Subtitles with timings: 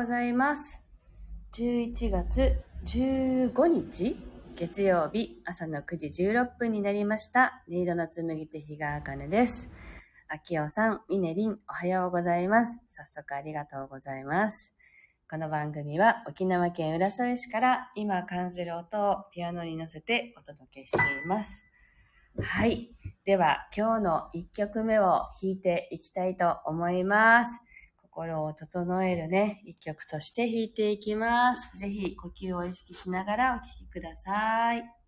[0.00, 0.82] ございます。
[1.52, 4.16] 11月15日
[4.56, 7.62] 月曜日朝の9時16分になりました。
[7.68, 9.68] 音色の紡手日川茜です。
[10.26, 12.78] あきおさん、みねりん、おはようございます。
[12.86, 14.74] 早速ありがとうございます。
[15.30, 21.66] この番組は沖縄県浦添市から今感じる音をピアノに乗せてお届けしています。
[22.40, 22.88] はい。
[23.26, 27.60] では今日の1曲目を弾いていきたいと思います。
[28.20, 31.76] 心を整えるね、一曲として弾いていきます。
[31.78, 34.99] ぜひ呼吸を意識しながらお聴きください。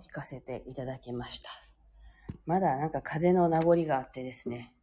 [0.00, 1.50] を弾かせていただきました。
[2.46, 4.74] まだなんか風邪の名残があってですね、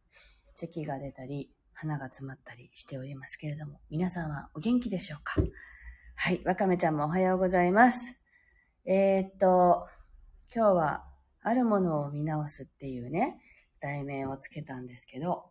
[0.54, 5.42] 咳が出たり、鼻が詰まったりしておりますけれども、皆さんはお元気でしょうか？
[6.16, 8.18] はい、わかめちゃんもおはようございます。
[8.84, 9.86] えー、っと、
[10.54, 11.04] 今日は
[11.42, 13.38] あるものを見直すっていうね、
[13.80, 15.50] 題名をつけたんですけど、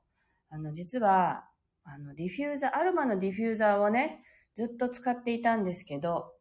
[0.49, 1.45] あの、実は、
[1.83, 4.21] あの、ディフューザー、アロマのディフューザーをね、
[4.53, 6.33] ずっと使っていたんですけど、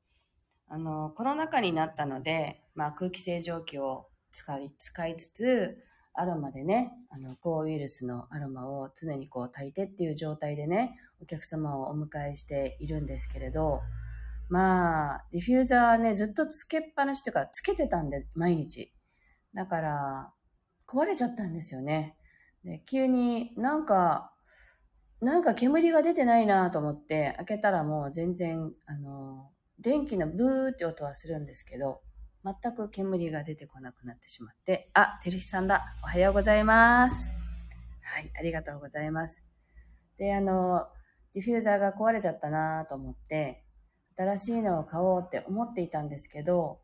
[0.69, 5.79] あの、コロナ禍になったので、まあ、空気清浄機を使い、使いつつ、
[6.15, 13.81] アロマでね、あの、抗ウイルスのアロマを常にこう炊いてっていう状態でね、お客様をお迎えしているんですけれど、
[14.49, 18.93] まあ、ディフューザーね、ずっとつけっぱなしというか、つけてたんで、毎日。
[19.55, 20.33] だから、
[20.87, 22.17] 壊れちゃったんですよね。
[22.65, 24.33] で、急になんか、
[25.21, 32.03] なんか煙が出てないなと思って開けたらもう全然、あの、電気のブーって音はするんですけど、
[32.47, 35.97] 全く煙が出てこなくなってしまって、あ、てるしさんだ。
[36.05, 37.35] おはようございます。
[38.03, 39.43] はい、ありがとうございます。
[40.17, 40.87] で、あの、
[41.35, 43.65] ディフューザーが壊れちゃったなと思って、
[44.17, 46.79] 新しいのを買おうって思っていたんですけど、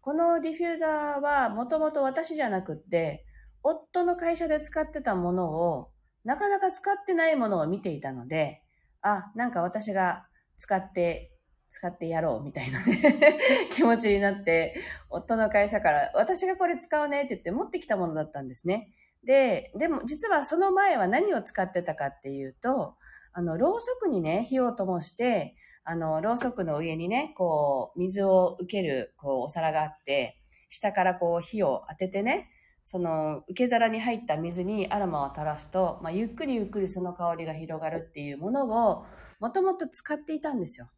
[0.00, 3.26] このディフューザーはもともと私じゃなくって、
[3.64, 5.90] 夫の会社で使ってたものを、
[6.22, 8.62] なかなか使ってないものを見ていたので、
[9.02, 11.32] あ、なんか私が使って、
[11.68, 13.38] 使ってやろうみたいなね
[13.72, 14.76] 気持ちになって、
[15.10, 18.90] 夫の会社から私がこれ使うねって言って持ってきたものだったんですね。
[19.24, 22.96] で、でも実はその前は何を使ってたかっていうと、
[23.32, 25.54] あの、ろうそくにね、火を灯して、
[25.84, 32.50] あの、ろうそくの上にね、こう、水を受ける、こう、お皿があって、下からこう、火を当ててね、
[32.84, 39.04] その、受け皿に入った水にアロマを垂らすと、まあ、ゆっくりゆっくりその香りが広がるっていうものを、
[39.40, 40.90] もともと使っていたんですよ。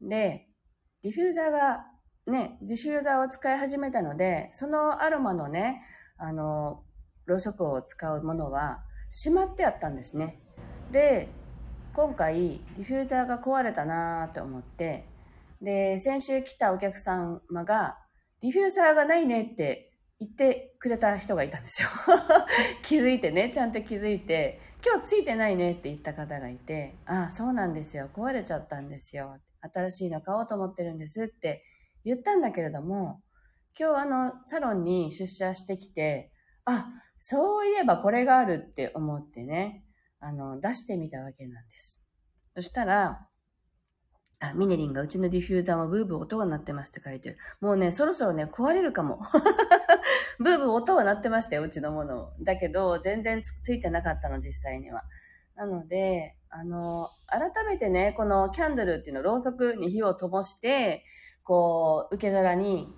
[0.00, 0.48] で、
[1.02, 1.84] ディフューザーが、
[2.26, 5.82] ね、ディフューザーを使い始めたので、そのアロマのね、
[6.16, 6.82] あの、
[7.26, 10.40] ろうそくを使うものは、しまってあったんですね。
[10.90, 11.28] で、
[11.94, 15.06] 今回、ディフューザーが壊れたなと思って、
[15.62, 17.98] で、先週来たお客様が、
[18.40, 19.88] ディフューザーがないねって
[20.20, 21.88] 言ってくれた人がいたんですよ
[22.82, 31.64] 気づいてねちゃんと気づいて今日ついてないねって言った方がいてああそうなんですよ壊れちゃったんですよ新しいの買おうと思ってるんですって
[32.04, 33.20] 言ったんだけれども
[33.78, 36.32] 今日あのサロンに出社してきて
[36.64, 36.86] あ
[37.18, 39.84] そういえばこれがあるって思ってね
[40.20, 42.00] あの出してみたわけなんです
[42.54, 43.28] そしたら
[44.40, 47.38] あ、ミネリンがうちのディフューザーもブーブー音が鳴ってますって書いてる。
[47.60, 49.18] もうね、そろそろね、壊れるかも。
[50.38, 52.32] ブーブー音は鳴ってましたよ、うちのもの。
[52.40, 55.02] だけど、全然つついてなかったの、実際には。
[55.58, 61.04] なので、あの、改めてね、このキャンドルっていうの、ろうそくに火を灯して、
[61.42, 62.88] こう、受け皿に、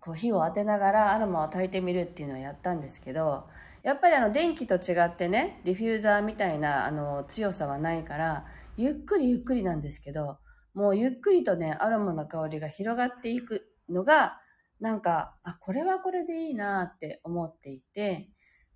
[0.00, 3.46] こう、火を当てながらアロマを焚いてみるっていうのをやったんですけど、
[3.84, 8.44] やっぱりあの、電気と違ってね、ディフューザーみたいな、あの、強さはないから、
[8.76, 10.38] ゆっくりゆっくりなんですけど、
[10.74, 14.40] もうゆっくりとね、アロマの香りが広がっていくのが、
[14.80, 18.30] なんか、あ、これはこれでいいなって思っていて、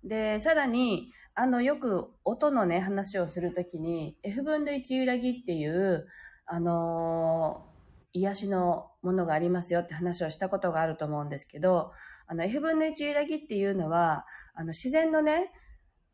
[0.05, 6.05] で、さらに、あの、よく音のね、話をするときに、F 分の1揺らぎっていう、
[6.45, 11.91] あのー、癒しのものがありますよって話をしたことがあると思うんですけど、
[12.27, 15.51] あの、F 分の1揺らぎっていうのは、あの、自然のね、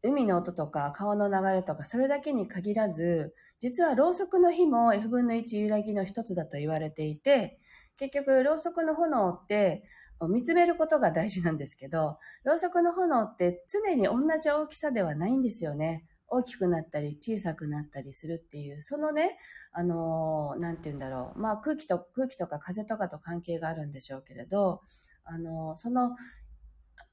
[0.04, 7.60] 海の音とか川の流れとかそれだけに限らず、実はろうそくの火も F 分の1揺らぎの一つだと言われていて、
[7.98, 9.84] 結局ろうそくの炎って
[10.28, 16.06] 見つめることが大事なんですけど、ろうそくの炎って常に同じ大きさではないんですよね。
[16.28, 19.38] 大きくなったり小さくなったりするっていう、そのね、
[19.74, 21.40] あのー、なんて言うんだろう。
[21.40, 24.82] まあ空気と、空気とか風とかと関係があるんでしょうけれど、
[25.26, 26.16] あのー、その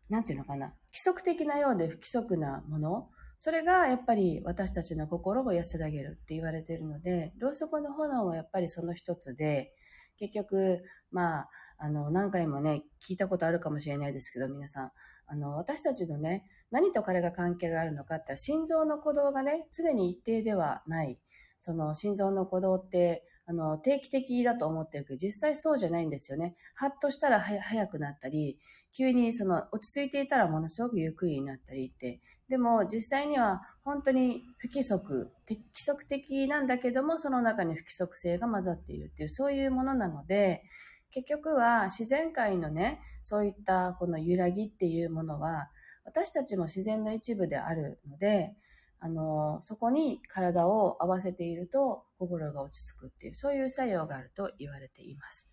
[0.08, 9.72] なんていうのかな、規則的なようで不規則なもの、それがやっぱり私たちの心を安らげるって言われているので、ろうそくの炎はやっぱりその一つで、
[10.18, 11.48] 結局、まあ、
[11.78, 14.90] あの、何回もね、聞いたことあるかもしれないですけど、皆さん、
[15.26, 21.18] あの、私たちのね、何と彼が関係があるのかって心臓の鼓動がね、常に一定ではない。
[21.58, 26.54] その心臓の鼓動って、あの、定期的だと思ってるけど、実際そうじゃないんですよね。
[26.74, 28.58] ハッとしたら早くなったり、
[28.92, 32.20] 急にその落ち着いていたらものすごくゆっくりになったりって。
[32.48, 40.62] でも実際には本当に不規則、規則的なんだけども、その中に不規則性が混ざっているっていう、そういうものなので、
[41.10, 45.70] 結局は自然界のね、そういったこの揺らぎっていうものは、
[46.04, 48.54] 私たちも自然の一部であるので、
[49.00, 55.48] あの、そこに体を合わせていると心が落ち着くっていう、そういう作用があると言われています。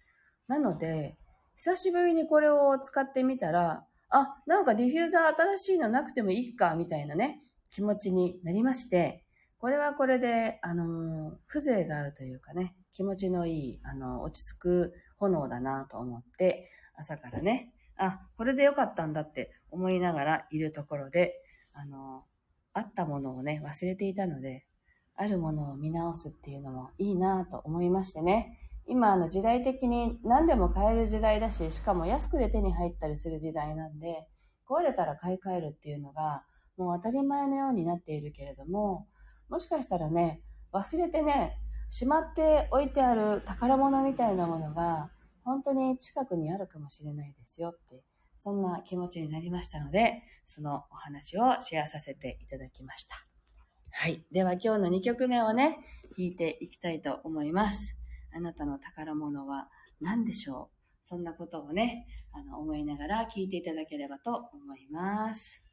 [0.48, 1.18] なので、
[1.56, 9.26] 久しぶりにこれを使ってみたら、あ、なんかディフューザー新しいのなくてもいいか、みたいなね、気持ちになりまして、
[9.58, 21.42] これはこれで、あの、風情があるというかね、気持ちのいい、あの、落ち着く炎だなと思って、朝からね、あ、これでよかったんだって思いながらいるところで、
[21.74, 22.26] あの、
[22.76, 24.66] あったものをね、忘れていたので、
[25.16, 28.60] あるものを見直すっていうのもいいなと思いましてね。
[28.86, 34.28] 今、あの、時代的に何でも買える時代だし、しかも安くで手に入ったりする時代なんで、
[34.70, 36.44] 壊れたら買い替えるっていうのが、
[36.76, 39.08] もう当たり前のようになっているけれども、
[39.48, 40.42] もしかしたらね、
[40.74, 41.58] 忘れてね、
[41.90, 45.12] しまっておいてある宝物みたいなものが、
[45.46, 48.04] 本当に近くにあるかもしれないですよって、
[48.38, 53.16] そんな気持ちになりましたので、そのお話をシェアさせていただきました。
[53.92, 54.26] はい。
[54.32, 55.80] では今日の2曲目をね、
[56.18, 57.98] 弾いていきたいと思います。
[58.34, 59.70] あなたの宝物は
[60.02, 60.70] 何でしょ
[61.04, 61.08] う？
[61.08, 65.65] そんなことをね、あの、思いながら聞いていただければと思います。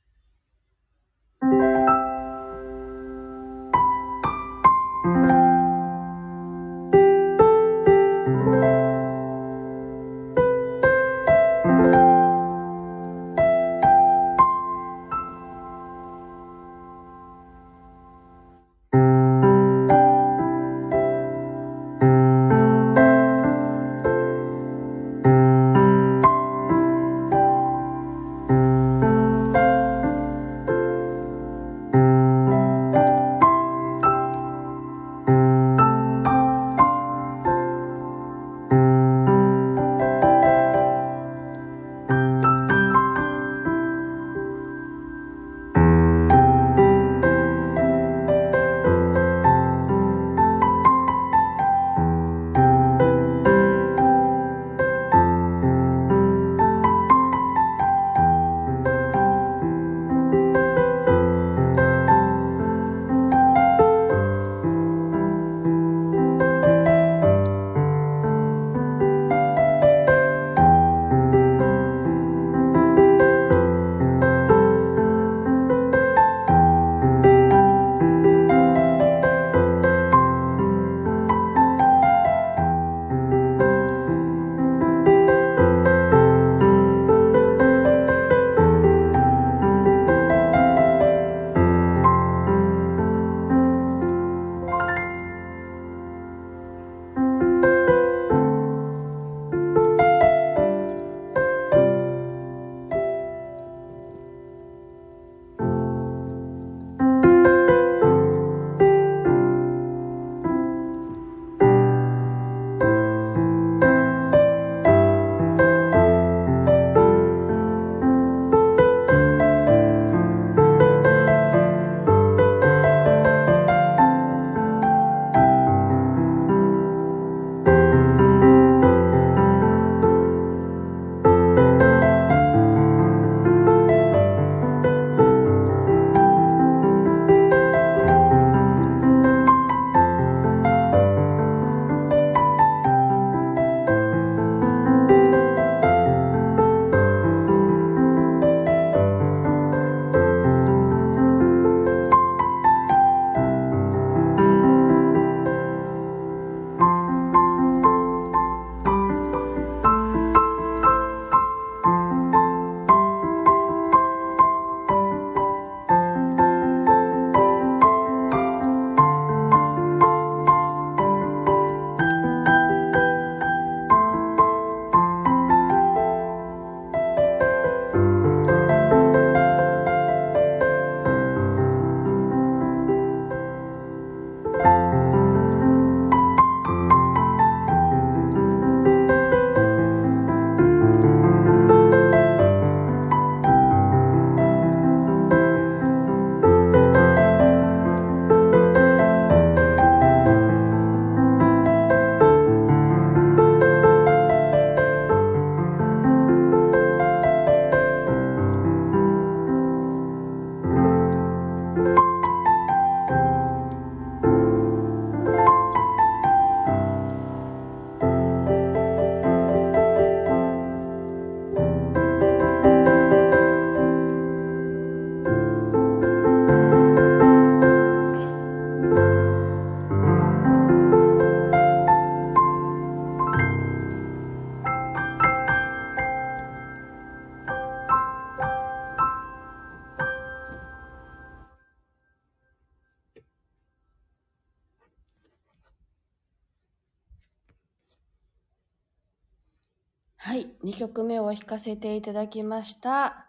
[250.32, 253.26] はい、2曲目を弾かせていただきました。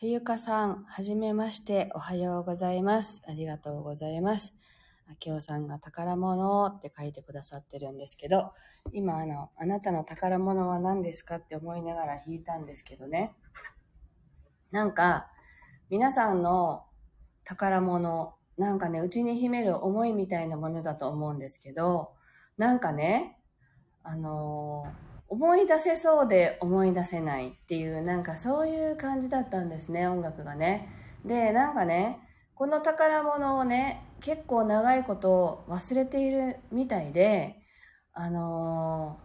[0.00, 3.22] 冬香さん、はじめまして、おはようございます。
[3.28, 4.56] ありがとうございます。
[5.24, 8.50] 明夫さんが宝物って書いてくださってるんですけど、
[8.92, 13.32] 今あの、あなたの宝物は何ですかって思いながら弾いたんですけどね。
[14.72, 15.30] なんか、
[15.88, 16.84] 皆さんの
[17.44, 22.10] 宝物、なんかね、うちに秘める思いみたいなものだと思うんですけど、
[22.56, 23.38] なんかね、
[24.02, 30.88] あのー思い出せそうで思い出せないっていう、なんかそういう感じだったんですね、音楽がね。
[31.24, 32.18] で、なんかね、
[32.56, 37.62] この宝物をね、結構長いこと忘れているみたいで、
[38.12, 39.20] あの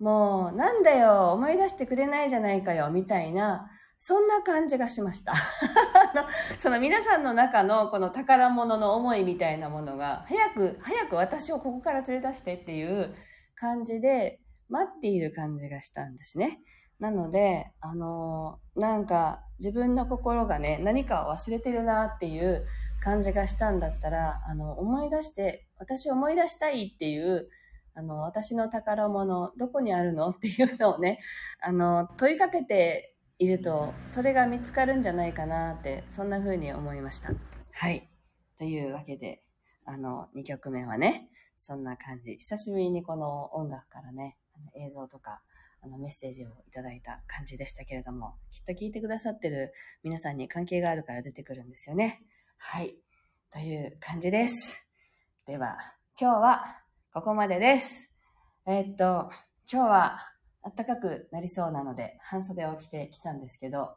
[0.00, 5.34] ー、もうなんだよ、思い出してくれないじゃないかよ、みたいな、そんな感じがしました。
[6.58, 13.14] その皆さんの中のこの宝物の思いみたいなものが、早く、早く私をここから連れ出してっていう
[13.54, 16.60] 感じで、待っている感じがしたんですね。
[16.98, 22.66] なので、あのー、なんか自分の心がね、何かを忘れてるなっていう
[23.00, 27.48] 感じがしたんだったら、あの、思い出して、私思い出したいっていう、
[27.94, 31.20] あの、私の宝物、どこにあるのっていうのをね、
[31.60, 37.32] あの、問いかけていると、それが見つかるんじゃないかなって、そんな風に思いました。
[37.72, 38.08] はい。
[38.56, 39.42] というわけで、
[39.84, 42.36] あの、2曲目はね、そんな感じ。
[42.36, 45.42] 久しぶりにこの音楽からね、あの映像とか、
[45.80, 49.72] あのメッセージをいただいた感じでしたけれども、きっと聞いてくださってる
[50.02, 52.20] 皆さんに関係があるから出てくるんですよね。
[52.58, 52.96] はい。
[53.50, 54.86] という感じです。
[55.46, 55.78] では、
[56.20, 56.64] 今日は
[57.12, 58.10] ここまでです。
[58.66, 59.30] えー、っと、
[59.72, 60.18] 今日は
[60.62, 63.96] 暖かくなりそうなので、半袖を着てきたんですけど、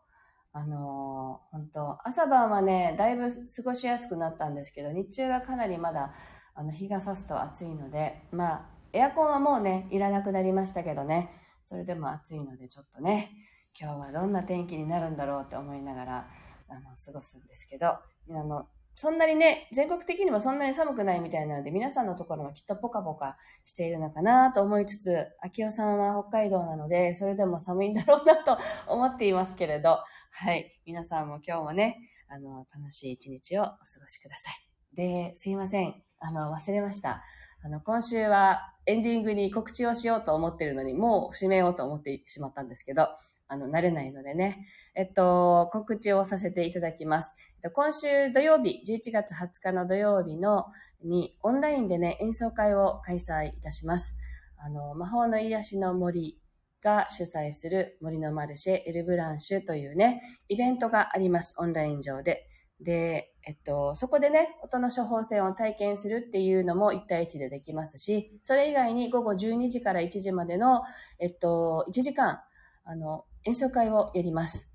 [0.54, 6.14] あのー、本当朝晩はね、だいぶ過ごしやすくなったんですけど、日中はかなりまだ、
[6.54, 11.32] あの、日が差すと暑いので、まあ、エアコンはもうね、いらなくなりましたけどね、
[11.64, 13.32] それでも暑いのでちょっとね、
[13.80, 16.28] 今日はどんな天気になるんだろうって思いながら、
[16.68, 18.00] あの、過ごすんですけど、あ
[18.30, 30.00] の、そんなにね、全国的にもそんなに寒くないみたいなので、皆さんのところもきっとポカポカしているのかなと思いつつ、秋代さんは北海道なので、それでも寒いんだろうなと思っていますけれど、
[30.32, 30.82] はい。
[30.86, 34.96] 皆さんも今日もね、あの、楽しい一日をお過ごしください。
[34.96, 36.04] で、すいません。
[36.20, 37.24] あの、忘れました。
[37.64, 43.10] あの、今週はエンディングに告知をしようと思ってるのに、もう締めようと思ってしまったんですけど、
[43.48, 44.66] あの、慣れないのでね。
[44.96, 47.34] えっと、告知をさせていただきます。
[47.58, 50.66] えっと、今週土曜日、11月20日の土曜日の、
[51.04, 54.18] に、オンラインでね、演奏会を開催いたします。
[54.58, 56.40] あの、魔法の癒しの森
[56.82, 61.54] が主催する森のマルシェエルブランシュというね、イベントがあります。
[61.58, 62.48] オンライン上で。
[62.84, 70.82] で、えっと、そこでね、音の処方箋を体験するっていうのも1対1でできますし、それ以外に午後12時から1時までの、
[71.20, 72.42] えっと、1時間、
[72.84, 74.72] あの、演奏会をやります。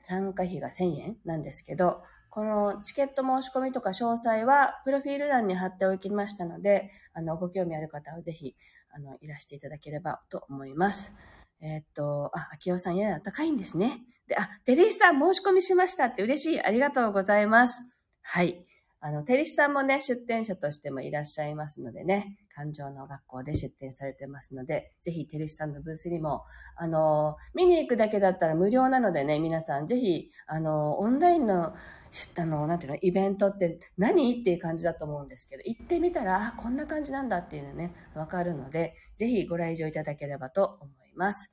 [0.00, 8.56] 参加費が1000円なんですけど、このチケット申し込みとか詳細は、プロフィール欄に貼っておきましたので、あの、ご興味ある方はぜひ、
[8.90, 11.14] あの、いらしていただければと思います。
[11.62, 14.02] えっと、あ、秋代さんやや高いんですね。
[14.26, 16.62] で、あ、テリーさん申し込みしましたって嬉しい。
[16.62, 17.82] ありがとうございます。
[18.20, 18.66] はい。
[19.04, 26.44] あの、テリスさんもね、出展者としてもいらっしゃいますのでね、感情の学校で出展されてますので、ぜひテリスさんのブースにも、
[26.76, 34.40] あの、見に行くだけだったら無料なのでね、皆さんぜひ、あの、オンラインの、あの、なんていうの、イベントって何？
[34.40, 41.01] っていう感じだと思うんですけど、行ってみたら、あ、こんな感じなんだっていうのね、わかるので、ぜひご来場いただければと思います。
[41.16, 41.50] ます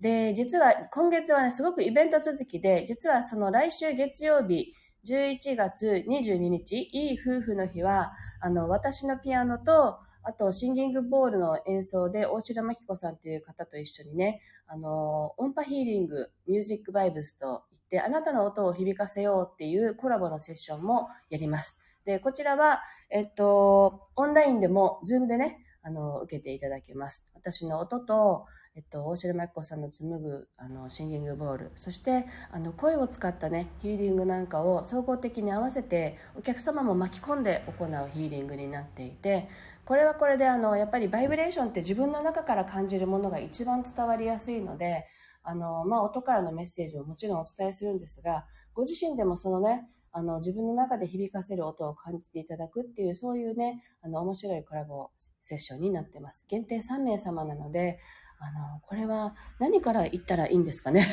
[0.00, 4.72] で、実は今月はね、すごくイベント続きで、実はその来週月曜日、
[5.04, 21.78] 11月22日、いい夫婦の日は、あの、私のピアノと、あと、シンギングボールの演奏で、大城真紀子さんという方と一緒にね、あの、音波ヒーリング、ミュージックバイブスと言って、あなたの音を響かせようっていうコラボのセッションもやります。
[22.04, 27.26] で、こちらは、えっと、オンラインでも、 Zoom でね、あの、受けていただけます。
[27.34, 39.48] 私の音と、えっと、大城真紀子さんの紡ぐ、あの、シンギングボール、そして、あの、声を使ったね、ヒーリングなんかを総合的に合わせて、お客様も巻き込んで行うヒーリングになっていて、
[39.84, 45.06] これはこれで、あの、やっぱりバイブレーションって自分の中から感じるものが一番伝わりやすいので、
[45.42, 56.46] あの、まあ、音からのメッセージももちろんお伝えするんですが、ご自身でもそのね、あの、自分の中で響かせる音を感じていただくっていう、そういうね、あの、面白いコラボセッションになってます。
[56.48, 57.98] 限定3名様なので、
[58.38, 61.06] あの、これは何から言ったらいいんですかね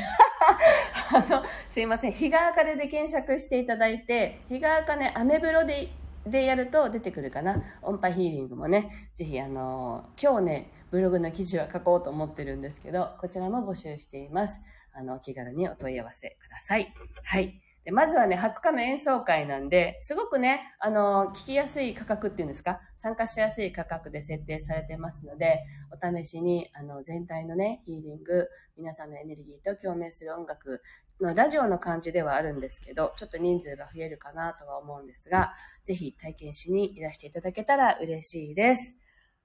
[1.13, 2.11] あの、すいません。
[2.11, 5.89] 日が茜で検索していただいて、日が茜アメブロで
[6.29, 7.61] でやると出てくるかな。
[7.81, 14.59] 音波ヒーリングもね、ぜひあの、今日ね、ブログの記事は書こうと思ってるんですけど、こちらも募集しています。
[14.93, 16.93] あの、お気軽にお問い合わせください。
[17.23, 17.61] はい。
[17.87, 30.81] でまずはね、20日の演奏会なんで、すごくね、あの、聞きやすい価格っていうんですか、参加しやすい価格で設定されてますので、お試しに、あの、全体のね、ヒーリング、皆さんのエネルギーと共鳴する音楽
[31.21, 35.53] のラジオの感じではあるんですけど、ちょっと人数が増えるかなとは思うんですが、
[35.85, 38.97] ぜひ体験しにいらしていただけたら嬉しいです。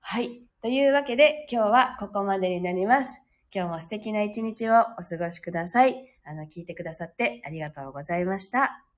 [0.04, 0.42] はい。
[0.60, 3.22] というわけで、今日はここまでになります。
[3.54, 6.04] 今日も素敵な一日をお過ごしください。
[6.24, 8.91] あの、聞いてくださってありがとうございました。